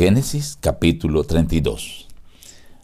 Génesis 0.00 0.56
capítulo 0.58 1.24
32. 1.24 2.08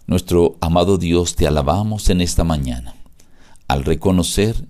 Nuestro 0.06 0.58
amado 0.60 0.98
Dios, 0.98 1.34
te 1.34 1.46
alabamos 1.46 2.10
en 2.10 2.20
esta 2.20 2.44
mañana 2.44 2.94
al 3.68 3.86
reconocer 3.86 4.68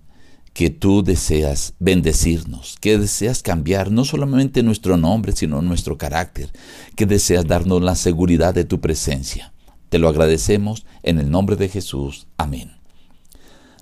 que 0.53 0.71
tú 0.71 1.03
deseas 1.03 1.75
bendecirnos, 1.81 2.77
que 2.81 2.99
deseas 2.99 3.43
cambiar 3.43 3.91
no 3.91 4.05
solamente 4.05 4.63
nuestro 4.63 4.97
nombre, 4.97 5.33
sino 5.33 5.61
nuestro 5.61 5.99
carácter, 5.99 6.53
que 6.95 7.05
deseas 7.05 7.49
darnos 7.49 7.83
la 7.83 7.97
seguridad 7.97 8.55
de 8.55 8.65
tu 8.65 8.81
presencia. 8.81 9.53
Te 9.89 9.99
lo 9.99 10.09
agradecemos 10.09 10.87
en 11.03 11.19
el 11.19 11.33
nombre 11.33 11.57
de 11.57 11.69
Jesús. 11.69 12.29
Amén. 12.37 12.77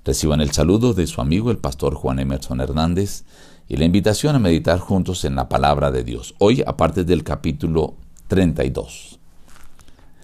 Reciban 0.03 0.41
el 0.41 0.49
saludo 0.53 0.95
de 0.95 1.05
su 1.05 1.21
amigo 1.21 1.51
el 1.51 1.59
pastor 1.59 1.93
Juan 1.93 2.17
Emerson 2.17 2.61
Hernández 2.61 3.25
y 3.67 3.77
la 3.77 3.85
invitación 3.85 4.35
a 4.35 4.39
meditar 4.39 4.79
juntos 4.79 5.23
en 5.23 5.35
la 5.35 5.49
palabra 5.49 5.91
de 5.91 6.03
Dios. 6.03 6.33
Hoy, 6.39 6.63
aparte 6.65 7.03
del 7.03 7.23
capítulo 7.23 7.97
32. 8.27 9.19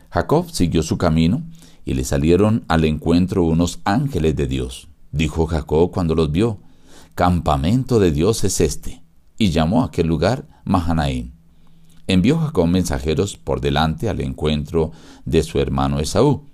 Jacob 0.10 0.50
siguió 0.52 0.84
su 0.84 0.98
camino 0.98 1.44
y 1.86 1.94
le 1.94 2.04
salieron 2.04 2.66
al 2.68 2.86
encuentro 2.86 3.44
unos 3.44 3.80
ángeles 3.86 4.36
de 4.36 4.48
Dios. 4.48 4.88
Dijo 5.12 5.46
Jacob 5.46 5.92
cuando 5.92 6.16
los 6.16 6.32
vio, 6.32 6.60
Campamento 7.16 8.00
de 8.00 8.12
Dios 8.12 8.44
es 8.44 8.62
este, 8.62 9.04
y 9.38 9.52
llamó 9.52 9.82
a 9.84 9.88
aquel 9.88 10.08
lugar 10.08 10.48
Mahanaim. 10.64 11.32
Envió 12.08 12.40
Jacob 12.40 12.68
mensajeros 12.68 13.38
por 13.38 13.62
delante 13.62 14.10
al 14.10 14.22
encuentro 14.22 14.92
de 15.26 15.44
su 15.44 15.60
hermano 15.60 16.00
Esaú. 16.00 16.50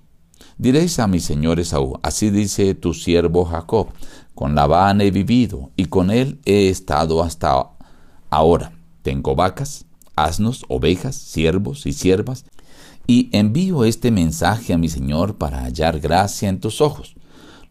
Diréis 0.56 0.98
a 0.98 1.06
mi 1.06 1.20
señor 1.20 1.60
Esaú, 1.60 1.98
así 2.02 2.30
dice 2.30 2.74
tu 2.74 2.94
siervo 2.94 3.44
Jacob, 3.44 3.88
con 4.34 4.54
Labán 4.54 5.00
he 5.00 5.10
vivido 5.10 5.70
y 5.76 5.86
con 5.86 6.10
él 6.10 6.40
he 6.44 6.68
estado 6.68 7.22
hasta 7.22 7.70
ahora. 8.30 8.72
Tengo 9.02 9.34
vacas, 9.34 9.86
asnos, 10.24 10.64
ovejas, 10.68 11.16
siervos 11.16 11.86
y 11.86 11.92
siervas, 11.92 12.44
y 13.06 13.30
envío 13.32 13.84
este 13.84 14.10
mensaje 14.10 14.72
a 14.72 14.78
mi 14.78 14.88
señor 14.88 15.36
para 15.36 15.64
hallar 15.64 16.00
gracia 16.00 16.48
en 16.48 16.60
tus 16.60 16.80
ojos. 16.80 17.14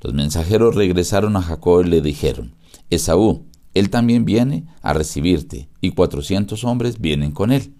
Los 0.01 0.13
mensajeros 0.13 0.75
regresaron 0.75 1.35
a 1.35 1.41
Jacob 1.41 1.85
y 1.85 1.89
le 1.89 2.01
dijeron, 2.01 2.55
Esaú, 2.89 3.45
él 3.73 3.89
también 3.89 4.25
viene 4.25 4.65
a 4.81 4.93
recibirte, 4.93 5.69
y 5.81 5.91
cuatrocientos 5.91 6.63
hombres 6.63 6.99
vienen 6.99 7.31
con 7.31 7.51
él. 7.51 7.75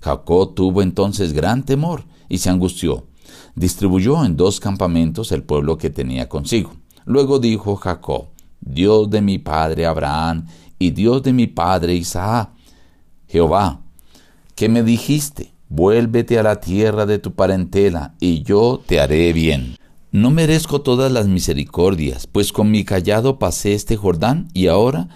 Jacob 0.00 0.54
tuvo 0.54 0.82
entonces 0.82 1.32
gran 1.32 1.64
temor 1.64 2.04
y 2.28 2.38
se 2.38 2.50
angustió. 2.50 3.06
Distribuyó 3.54 4.24
en 4.24 4.36
dos 4.36 4.60
campamentos 4.60 5.32
el 5.32 5.42
pueblo 5.42 5.78
que 5.78 5.90
tenía 5.90 6.28
consigo. 6.28 6.72
Luego 7.04 7.38
dijo 7.38 7.76
Jacob, 7.76 8.28
Dios 8.60 9.10
de 9.10 9.22
mi 9.22 9.38
padre 9.38 9.86
Abraham 9.86 10.46
y 10.78 10.90
Dios 10.90 11.22
de 11.22 11.32
mi 11.32 11.46
padre 11.46 11.94
Isaac, 11.94 12.50
Jehová, 13.28 13.81
¿qué 14.62 14.68
me 14.68 14.84
dijiste? 14.84 15.54
Vuélvete 15.70 16.38
a 16.38 16.44
la 16.44 16.60
tierra 16.60 17.04
de 17.04 17.18
tu 17.18 17.34
parentela, 17.34 18.14
y 18.20 18.44
yo 18.44 18.80
te 18.86 19.00
haré 19.00 19.32
bien. 19.32 19.74
No 20.12 20.30
merezco 20.30 20.82
todas 20.82 21.10
las 21.10 21.26
misericordias, 21.26 22.28
pues 22.28 22.52
con 22.52 22.70
mi 22.70 22.84
callado 22.84 23.40
pasé 23.40 23.74
este 23.74 23.96
Jordán, 23.96 24.46
y 24.54 24.68
ahora 24.68 25.08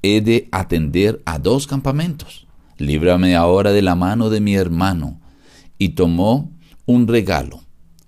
he 0.00 0.22
de 0.22 0.48
atender 0.50 1.20
a 1.26 1.38
dos 1.38 1.66
campamentos. 1.66 2.46
Líbrame 2.78 3.36
ahora 3.36 3.70
de 3.70 3.82
la 3.82 3.96
mano 3.96 4.30
de 4.30 4.40
mi 4.40 4.54
hermano. 4.54 5.20
Y 5.76 5.90
tomó 5.90 6.50
un 6.86 7.06
regalo 7.06 7.60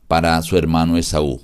para 0.08 0.40
su 0.40 0.56
hermano 0.56 0.96
Esaú, 0.96 1.42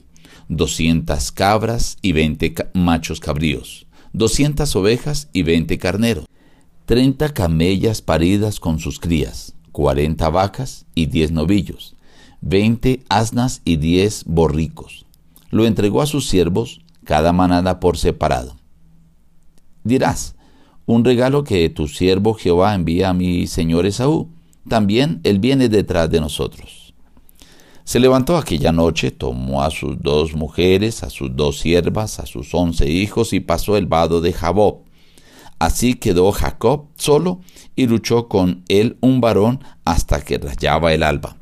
doscientas 0.48 1.33
cabras 1.33 1.98
y 2.00 2.12
veinte 2.12 2.55
machos 2.72 3.20
cabríos, 3.20 3.86
doscientas 4.14 4.74
ovejas 4.74 5.28
y 5.34 5.42
veinte 5.42 5.77
carneros, 5.77 6.24
treinta 6.84 7.33
camellas 7.33 8.02
paridas 8.02 8.58
con 8.58 8.80
sus 8.80 8.98
crías, 8.98 9.55
cuarenta 9.70 10.30
vacas 10.30 10.84
y 10.94 11.06
diez 11.06 11.30
novillos, 11.30 11.94
veinte 12.41 13.05
asnas 13.08 13.62
y 13.64 13.77
diez 13.77 14.24
borricos. 14.27 15.06
Lo 15.50 15.64
entregó 15.64 16.02
a 16.02 16.06
sus 16.06 16.28
siervos, 16.28 16.80
cada 17.05 17.33
manada 17.33 17.78
por 17.78 17.98
separado. 17.98 18.57
Dirás, 19.84 20.34
un 20.86 21.05
regalo 21.05 21.45
que 21.45 21.68
tu 21.70 21.86
siervo 21.86 22.34
Jehová 22.34 22.74
envía 22.74 23.11
a 23.11 23.14
mi 23.14 23.46
señor 23.46 23.86
Esaú, 23.86 24.28
también 24.68 25.20
él 25.23 25.39
viene 25.39 25.68
detrás 25.68 26.11
de 26.11 26.20
nosotros. 26.20 26.95
Se 27.84 28.01
levantó 28.01 28.36
aquella 28.36 28.73
noche, 28.73 29.11
tomó 29.11 29.62
a 29.62 29.70
sus 29.70 30.01
dos 30.01 30.34
mujeres, 30.34 31.02
a 31.02 31.11
sus 31.11 31.34
dos 31.34 31.58
siervas, 31.58 32.20
a 32.20 32.27
sus 32.27 32.55
once 32.55 32.89
hijos 32.89 33.33
y 33.33 33.40
pasó 33.40 33.77
el 33.77 33.86
vado 33.86 34.20
de 34.20 34.33
Jabob 34.33 34.83
Así 35.62 35.95
quedó 35.95 36.33
Jacob 36.33 36.89
solo 36.96 37.39
y 37.77 37.86
luchó 37.86 38.27
con 38.27 38.64
él 38.67 38.96
un 39.00 39.20
varón 39.20 39.61
hasta 39.84 40.20
que 40.20 40.36
rayaba 40.36 40.92
el 40.92 41.05
alba. 41.05 41.36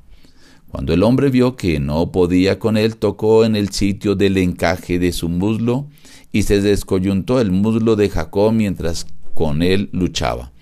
Cuando 0.68 0.92
el 0.92 1.04
hombre 1.04 1.30
vio 1.30 1.56
que 1.56 1.80
no 1.80 2.12
podía 2.12 2.58
con 2.58 2.76
él, 2.76 2.98
tocó 2.98 3.46
en 3.46 3.56
el 3.56 3.70
sitio 3.70 4.16
del 4.16 4.36
encaje 4.36 4.98
de 4.98 5.12
su 5.12 5.30
muslo 5.30 5.86
y 6.32 6.42
se 6.42 6.60
descoyuntó 6.60 7.40
el 7.40 7.50
muslo 7.50 7.96
de 7.96 8.10
Jacob 8.10 8.52
mientras 8.52 9.06
con 9.32 9.62
él 9.62 9.88
luchaba. 9.92 10.52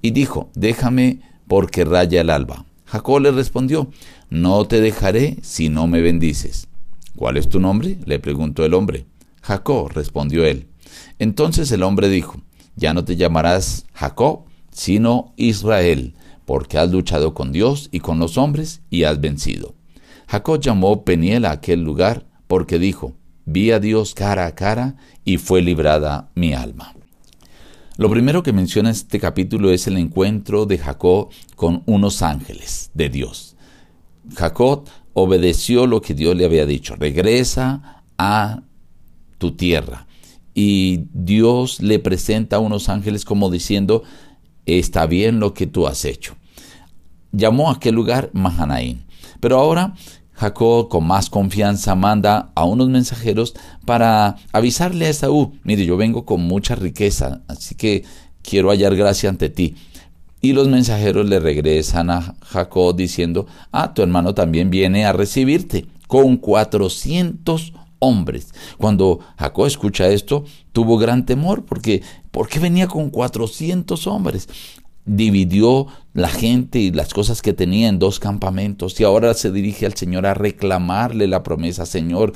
Y 0.00 0.12
dijo, 0.12 0.48
déjame 0.54 1.20
porque 1.48 1.84
raya 1.84 2.22
el 2.22 2.30
alba. 2.30 2.64
Jacob 2.86 3.20
le 3.20 3.30
respondió, 3.30 3.90
no 4.30 4.64
te 4.64 4.80
dejaré 4.80 5.36
si 5.42 5.68
no 5.68 5.86
me 5.86 6.00
bendices. 6.00 6.66
¿Cuál 7.14 7.36
es 7.36 7.50
tu 7.50 7.60
nombre? 7.60 7.98
le 8.06 8.18
preguntó 8.18 8.64
el 8.64 8.72
hombre. 8.72 9.04
Jacob, 9.42 9.90
respondió 9.90 10.46
él. 10.46 10.68
Entonces 11.18 11.70
el 11.72 11.82
hombre 11.82 12.08
dijo, 12.08 12.40
ya 12.76 12.94
no 12.94 13.04
te 13.04 13.16
llamarás 13.16 13.86
Jacob, 13.92 14.44
sino 14.70 15.32
Israel, 15.36 16.14
porque 16.44 16.78
has 16.78 16.90
luchado 16.90 17.34
con 17.34 17.52
Dios 17.52 17.88
y 17.92 18.00
con 18.00 18.18
los 18.18 18.38
hombres 18.38 18.82
y 18.90 19.04
has 19.04 19.20
vencido. 19.20 19.74
Jacob 20.28 20.60
llamó 20.60 21.04
Peniel 21.04 21.44
a 21.44 21.52
aquel 21.52 21.82
lugar 21.82 22.26
porque 22.46 22.78
dijo, 22.78 23.14
vi 23.44 23.70
a 23.70 23.80
Dios 23.80 24.14
cara 24.14 24.46
a 24.46 24.54
cara 24.54 24.96
y 25.24 25.38
fue 25.38 25.62
librada 25.62 26.30
mi 26.34 26.54
alma. 26.54 26.94
Lo 27.98 28.10
primero 28.10 28.42
que 28.42 28.52
menciona 28.52 28.90
este 28.90 29.20
capítulo 29.20 29.70
es 29.70 29.86
el 29.86 29.98
encuentro 29.98 30.64
de 30.64 30.78
Jacob 30.78 31.28
con 31.54 31.82
unos 31.86 32.22
ángeles 32.22 32.90
de 32.94 33.10
Dios. 33.10 33.56
Jacob 34.34 34.88
obedeció 35.12 35.86
lo 35.86 36.00
que 36.00 36.14
Dios 36.14 36.34
le 36.34 36.46
había 36.46 36.64
dicho, 36.64 36.96
regresa 36.96 38.02
a 38.16 38.62
tu 39.36 39.52
tierra 39.52 40.06
y 40.54 41.04
Dios 41.12 41.80
le 41.80 41.98
presenta 41.98 42.56
a 42.56 42.60
unos 42.60 42.88
ángeles 42.88 43.24
como 43.24 43.50
diciendo, 43.50 44.02
está 44.66 45.06
bien 45.06 45.40
lo 45.40 45.54
que 45.54 45.66
tú 45.66 45.86
has 45.86 46.04
hecho. 46.04 46.36
Llamó 47.32 47.70
a 47.70 47.74
aquel 47.74 47.94
lugar 47.94 48.30
Mahanaim. 48.32 49.04
Pero 49.40 49.58
ahora 49.58 49.94
Jacob 50.34 50.88
con 50.88 51.06
más 51.06 51.30
confianza 51.30 51.94
manda 51.94 52.50
a 52.54 52.64
unos 52.64 52.88
mensajeros 52.88 53.54
para 53.84 54.36
avisarle 54.52 55.06
a 55.06 55.10
Esaú, 55.10 55.54
mire, 55.62 55.84
yo 55.84 55.96
vengo 55.96 56.24
con 56.24 56.42
mucha 56.42 56.74
riqueza, 56.74 57.42
así 57.48 57.74
que 57.74 58.04
quiero 58.42 58.70
hallar 58.70 58.96
gracia 58.96 59.28
ante 59.28 59.50
ti. 59.50 59.76
Y 60.40 60.54
los 60.54 60.66
mensajeros 60.66 61.28
le 61.28 61.38
regresan 61.38 62.10
a 62.10 62.34
Jacob 62.42 62.96
diciendo, 62.96 63.46
ah, 63.70 63.94
tu 63.94 64.02
hermano 64.02 64.34
también 64.34 64.70
viene 64.70 65.04
a 65.04 65.12
recibirte 65.12 65.86
con 66.08 66.36
400 66.36 67.72
hombres. 68.02 68.52
Cuando 68.78 69.20
Jacob 69.38 69.66
escucha 69.66 70.08
esto, 70.08 70.44
tuvo 70.72 70.98
gran 70.98 71.24
temor 71.24 71.64
porque 71.64 72.02
¿por 72.30 72.48
qué 72.48 72.58
venía 72.58 72.88
con 72.88 73.10
400 73.10 74.06
hombres? 74.08 74.48
Dividió 75.04 75.86
la 76.12 76.28
gente 76.28 76.78
y 76.78 76.92
las 76.92 77.14
cosas 77.14 77.42
que 77.42 77.52
tenía 77.52 77.88
en 77.88 77.98
dos 77.98 78.20
campamentos 78.20 79.00
y 79.00 79.04
ahora 79.04 79.34
se 79.34 79.50
dirige 79.50 79.86
al 79.86 79.94
Señor 79.94 80.26
a 80.26 80.34
reclamarle 80.34 81.26
la 81.26 81.42
promesa, 81.42 81.86
Señor, 81.86 82.32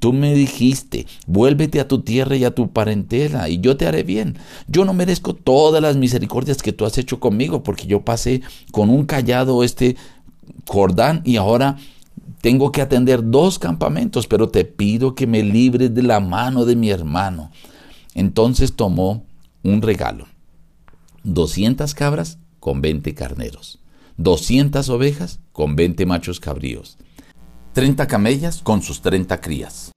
tú 0.00 0.12
me 0.12 0.34
dijiste, 0.34 1.06
vuélvete 1.26 1.80
a 1.80 1.88
tu 1.88 2.00
tierra 2.00 2.36
y 2.36 2.44
a 2.44 2.54
tu 2.54 2.72
parentela 2.72 3.48
y 3.48 3.58
yo 3.60 3.76
te 3.76 3.86
haré 3.86 4.02
bien. 4.02 4.38
Yo 4.66 4.84
no 4.84 4.94
merezco 4.94 5.34
todas 5.34 5.82
las 5.82 5.96
misericordias 5.96 6.62
que 6.62 6.72
tú 6.72 6.86
has 6.86 6.96
hecho 6.98 7.20
conmigo 7.20 7.62
porque 7.62 7.86
yo 7.86 8.02
pasé 8.02 8.42
con 8.72 8.88
un 8.90 9.04
callado 9.04 9.62
este 9.62 9.96
Jordán 10.66 11.22
y 11.24 11.36
ahora 11.36 11.76
tengo 12.40 12.72
que 12.72 12.82
atender 12.82 13.28
dos 13.28 13.58
campamentos, 13.58 14.26
pero 14.26 14.48
te 14.48 14.64
pido 14.64 15.14
que 15.14 15.26
me 15.26 15.42
libres 15.42 15.94
de 15.94 16.02
la 16.02 16.20
mano 16.20 16.64
de 16.64 16.76
mi 16.76 16.90
hermano. 16.90 17.50
Entonces 18.14 18.74
tomó 18.74 19.24
un 19.62 19.82
regalo, 19.82 20.26
200 21.24 21.94
cabras 21.94 22.38
con 22.60 22.80
20 22.80 23.14
carneros, 23.14 23.80
200 24.16 24.88
ovejas 24.88 25.40
con 25.52 25.76
20 25.76 26.06
machos 26.06 26.40
cabríos, 26.40 26.96
30 27.74 28.06
camellas 28.06 28.62
con 28.62 28.82
sus 28.82 29.02
30 29.02 29.40
crías, 29.40 29.92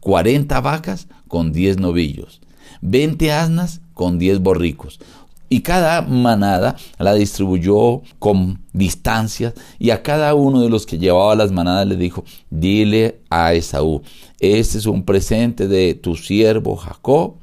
40 0.00 0.60
vacas 0.60 1.08
con 1.28 1.52
10 1.52 1.78
novillos, 1.78 2.40
20 2.80 3.32
asnas 3.32 3.80
con 3.92 4.18
10 4.18 4.40
borricos, 4.40 5.00
y 5.48 5.60
cada 5.60 6.02
manada 6.02 6.76
la 6.98 7.14
distribuyó 7.14 8.02
con 8.18 8.62
distancias 8.72 9.54
y 9.78 9.90
a 9.90 10.02
cada 10.02 10.34
uno 10.34 10.60
de 10.60 10.68
los 10.68 10.86
que 10.86 10.98
llevaba 10.98 11.36
las 11.36 11.52
manadas 11.52 11.86
le 11.86 11.96
dijo, 11.96 12.24
dile 12.50 13.20
a 13.30 13.54
Esaú, 13.54 14.02
este 14.40 14.78
es 14.78 14.86
un 14.86 15.04
presente 15.04 15.68
de 15.68 15.94
tu 15.94 16.16
siervo 16.16 16.76
Jacob 16.76 17.36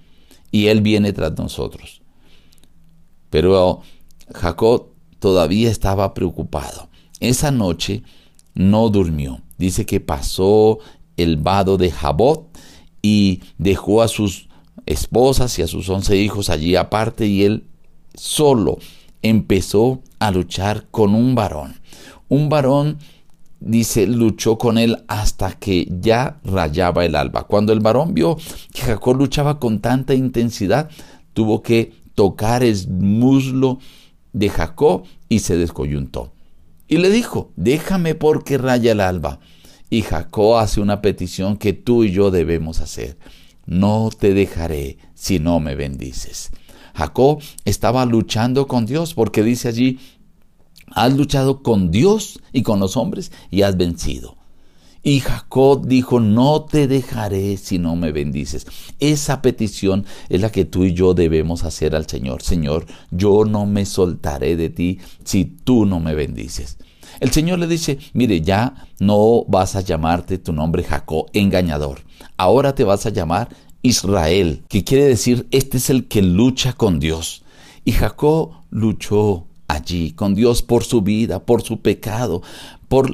y 0.52 0.68
él 0.68 0.82
viene 0.82 1.14
tras 1.14 1.38
nosotros. 1.38 2.02
Pero 3.30 3.82
Jacob 4.34 4.90
todavía 5.20 5.72
estaba 5.72 6.14
preocupado. 6.14 6.90
Esa 7.20 7.52
noche 7.52 8.04
no 8.54 8.90
durmió. 8.90 9.42
Dice 9.58 9.86
que 9.86 10.00
pasó 10.00 10.80
el 11.18 11.38
vado 11.38 11.78
de 11.78 11.90
Jabot 11.90 12.50
y 13.02 13.42
dejó 13.58 14.02
a 14.02 14.08
sus 14.08 14.50
esposas 14.86 15.58
y 15.58 15.62
a 15.62 15.68
sus 15.68 15.90
once 15.90 16.18
hijos 16.18 16.50
allí 16.50 16.76
aparte 16.76 17.26
y 17.26 17.44
él 17.44 17.64
solo 18.14 18.78
empezó 19.22 20.02
a 20.20 20.32
luchar 20.32 20.88
con 20.92 21.16
un 21.16 21.36
varón. 21.36 21.76
Un 22.30 22.50
varón, 22.50 23.00
dice, 23.60 24.08
luchó 24.08 24.58
con 24.58 24.78
él 24.78 25.04
hasta 25.08 25.54
que 25.54 25.88
ya 26.02 26.40
rayaba 26.44 27.06
el 27.06 27.16
alba. 27.16 27.44
Cuando 27.44 27.74
el 27.74 27.80
varón 27.80 28.14
vio 28.14 28.38
que 28.74 28.82
Jacob 28.82 29.18
luchaba 29.18 29.60
con 29.60 29.80
tanta 29.80 30.14
intensidad, 30.14 30.90
tuvo 31.34 31.62
que 31.62 31.94
tocar 32.16 32.64
el 32.64 32.88
muslo 32.90 33.80
de 34.34 34.50
Jacob 34.50 35.04
y 35.30 35.40
se 35.40 35.58
descoyuntó. 35.58 36.34
Y 36.88 36.98
le 36.98 37.10
dijo, 37.10 37.52
déjame 37.56 38.16
porque 38.16 38.58
raya 38.58 38.92
el 38.92 39.00
alba. 39.00 39.40
Y 39.90 40.02
Jacob 40.02 40.58
hace 40.58 40.82
una 40.82 41.02
petición 41.02 41.58
que 41.58 41.74
tú 41.74 42.04
y 42.04 42.12
yo 42.12 42.32
debemos 42.32 42.82
hacer. 42.82 43.18
No 43.66 44.10
te 44.18 44.34
dejaré 44.34 44.98
si 45.14 45.40
no 45.40 45.60
me 45.60 45.76
bendices. 45.76 46.52
Jacob 46.94 47.42
estaba 47.66 48.06
luchando 48.06 48.68
con 48.68 48.86
Dios 48.86 49.14
porque 49.14 49.44
dice 49.44 49.68
allí, 49.68 50.00
has 50.92 51.14
luchado 51.14 51.64
con 51.64 51.92
Dios 51.92 52.40
y 52.52 52.62
con 52.62 52.80
los 52.80 52.98
hombres 52.98 53.32
y 53.50 53.64
has 53.64 53.78
vencido. 53.78 54.38
Y 55.06 55.20
Jacob 55.20 55.86
dijo, 55.86 56.22
no 56.22 56.64
te 56.64 56.88
dejaré 56.88 57.58
si 57.58 57.78
no 57.78 57.98
me 57.98 58.14
bendices. 58.14 58.66
Esa 59.00 59.42
petición 59.42 60.06
es 60.30 60.40
la 60.40 60.50
que 60.50 60.64
tú 60.64 60.86
y 60.86 60.94
yo 60.94 61.14
debemos 61.14 61.66
hacer 61.66 61.94
al 61.94 62.08
Señor. 62.08 62.42
Señor, 62.42 62.86
yo 63.12 63.44
no 63.44 63.66
me 63.66 63.86
soltaré 63.86 64.56
de 64.56 64.70
ti 64.70 65.00
si 65.26 65.44
tú 65.44 65.86
no 65.86 66.00
me 66.00 66.16
bendices. 66.16 66.78
El 67.20 67.32
Señor 67.32 67.60
le 67.60 67.68
dice, 67.68 68.00
mire, 68.14 68.40
ya 68.40 68.88
no 69.00 69.44
vas 69.46 69.76
a 69.76 69.82
llamarte 69.82 70.38
tu 70.38 70.54
nombre 70.54 70.84
Jacob, 70.84 71.26
engañador. 71.34 72.02
Ahora 72.38 72.74
te 72.74 72.86
vas 72.86 73.06
a 73.06 73.10
llamar 73.10 73.50
Israel, 73.84 74.64
que 74.70 74.84
quiere 74.84 75.04
decir, 75.04 75.46
este 75.52 75.78
es 75.78 75.90
el 75.90 76.08
que 76.08 76.22
lucha 76.22 76.74
con 76.74 77.00
Dios. 77.00 77.44
Y 77.86 77.92
Jacob 77.92 78.52
luchó 78.72 79.46
allí 79.68 80.12
con 80.12 80.34
Dios 80.36 80.62
por 80.62 80.86
su 80.86 81.02
vida, 81.02 81.46
por 81.46 81.62
su 81.62 81.82
pecado, 81.82 82.42
por 82.88 83.14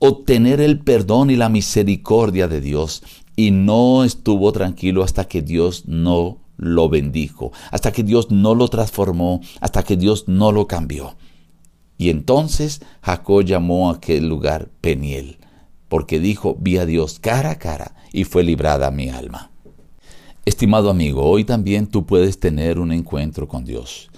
obtener 0.00 0.60
el 0.60 0.80
perdón 0.80 1.30
y 1.30 1.36
la 1.36 1.48
misericordia 1.48 2.48
de 2.48 2.60
Dios. 2.60 3.04
Y 3.36 3.52
no 3.52 4.02
estuvo 4.02 4.50
tranquilo 4.50 5.04
hasta 5.04 5.28
que 5.28 5.40
Dios 5.40 5.84
no 5.86 6.38
lo 6.56 6.88
bendijo, 6.88 7.52
hasta 7.70 7.92
que 7.92 8.02
Dios 8.02 8.32
no 8.32 8.56
lo 8.56 8.66
transformó, 8.66 9.40
hasta 9.60 9.84
que 9.84 9.96
Dios 9.96 10.24
no 10.26 10.50
lo 10.50 10.66
cambió. 10.66 11.14
Y 11.96 12.10
entonces 12.10 12.80
Jacob 13.02 13.44
llamó 13.44 13.88
a 13.88 13.94
aquel 13.94 14.28
lugar 14.28 14.68
Peniel, 14.80 15.38
porque 15.88 16.18
dijo, 16.18 16.56
vi 16.58 16.78
a 16.78 16.86
Dios 16.86 17.20
cara 17.20 17.52
a 17.52 17.58
cara 17.58 17.94
y 18.12 18.24
fue 18.24 18.42
librada 18.42 18.90
mi 18.90 19.08
alma. 19.10 19.52
Estimado 20.48 20.88
amigo, 20.88 21.24
hoy 21.24 21.44
también 21.44 21.88
tú 21.88 22.06
puedes 22.06 22.40
tener 22.40 22.78
un 22.78 22.90
encuentro 22.90 23.46
con 23.48 23.66
Dios 23.66 24.08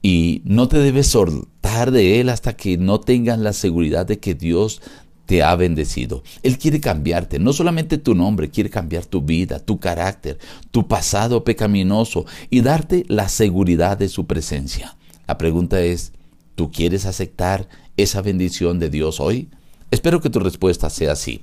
y 0.00 0.40
no 0.46 0.68
te 0.68 0.78
debes 0.78 1.08
soltar 1.08 1.90
de 1.90 2.18
Él 2.18 2.30
hasta 2.30 2.56
que 2.56 2.78
no 2.78 2.98
tengas 2.98 3.38
la 3.38 3.52
seguridad 3.52 4.06
de 4.06 4.18
que 4.18 4.34
Dios 4.34 4.80
te 5.26 5.42
ha 5.42 5.54
bendecido. 5.54 6.22
Él 6.42 6.56
quiere 6.56 6.80
cambiarte, 6.80 7.38
no 7.38 7.52
solamente 7.52 7.98
tu 7.98 8.14
nombre, 8.14 8.48
quiere 8.48 8.70
cambiar 8.70 9.04
tu 9.04 9.20
vida, 9.20 9.58
tu 9.58 9.78
carácter, 9.78 10.38
tu 10.70 10.88
pasado 10.88 11.44
pecaminoso 11.44 12.24
y 12.48 12.62
darte 12.62 13.04
la 13.08 13.28
seguridad 13.28 13.98
de 13.98 14.08
su 14.08 14.26
presencia. 14.26 14.96
La 15.26 15.36
pregunta 15.36 15.82
es, 15.82 16.14
¿tú 16.54 16.70
quieres 16.70 17.04
aceptar 17.04 17.68
esa 17.98 18.22
bendición 18.22 18.78
de 18.78 18.88
Dios 18.88 19.20
hoy? 19.20 19.50
Espero 19.90 20.22
que 20.22 20.30
tu 20.30 20.40
respuesta 20.40 20.88
sea 20.88 21.16
sí. 21.16 21.42